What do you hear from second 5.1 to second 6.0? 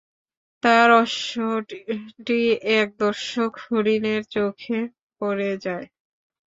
পড়ে যায়।